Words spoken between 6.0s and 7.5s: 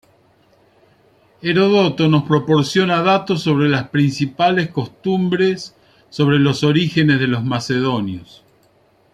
sobre los orígenes de los